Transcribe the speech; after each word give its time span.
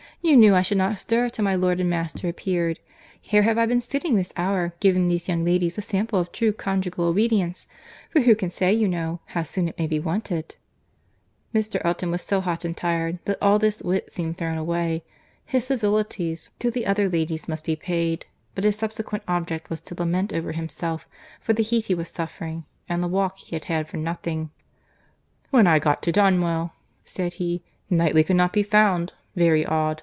You 0.23 0.37
knew 0.37 0.53
I 0.55 0.61
should 0.61 0.77
not 0.77 0.99
stir 0.99 1.29
till 1.29 1.43
my 1.43 1.55
lord 1.55 1.79
and 1.79 1.89
master 1.89 2.29
appeared.—Here 2.29 3.41
have 3.41 3.57
I 3.57 3.65
been 3.65 3.81
sitting 3.81 4.13
this 4.15 4.31
hour, 4.37 4.75
giving 4.79 5.07
these 5.07 5.27
young 5.27 5.43
ladies 5.43 5.79
a 5.79 5.81
sample 5.81 6.19
of 6.19 6.31
true 6.31 6.53
conjugal 6.53 7.05
obedience—for 7.05 8.21
who 8.21 8.35
can 8.35 8.51
say, 8.51 8.71
you 8.71 8.87
know, 8.87 9.19
how 9.33 9.41
soon 9.41 9.67
it 9.67 9.79
may 9.79 9.87
be 9.87 9.99
wanted?" 9.99 10.57
Mr. 11.55 11.81
Elton 11.83 12.11
was 12.11 12.21
so 12.21 12.39
hot 12.39 12.63
and 12.63 12.77
tired, 12.77 13.17
that 13.25 13.39
all 13.41 13.57
this 13.57 13.81
wit 13.81 14.13
seemed 14.13 14.37
thrown 14.37 14.59
away. 14.59 15.03
His 15.43 15.65
civilities 15.65 16.51
to 16.59 16.69
the 16.69 16.85
other 16.85 17.09
ladies 17.09 17.47
must 17.47 17.65
be 17.65 17.75
paid; 17.75 18.27
but 18.53 18.63
his 18.63 18.75
subsequent 18.75 19.23
object 19.27 19.71
was 19.71 19.81
to 19.81 19.95
lament 19.95 20.31
over 20.31 20.51
himself 20.51 21.07
for 21.41 21.53
the 21.53 21.63
heat 21.63 21.85
he 21.87 21.95
was 21.95 22.09
suffering, 22.09 22.65
and 22.87 23.01
the 23.01 23.07
walk 23.07 23.39
he 23.39 23.55
had 23.55 23.65
had 23.65 23.87
for 23.87 23.97
nothing. 23.97 24.51
"When 25.49 25.65
I 25.65 25.79
got 25.79 26.03
to 26.03 26.11
Donwell," 26.11 26.73
said 27.05 27.33
he, 27.33 27.63
"Knightley 27.89 28.23
could 28.23 28.35
not 28.37 28.53
be 28.53 28.61
found. 28.61 29.13
Very 29.35 29.65
odd! 29.65 29.99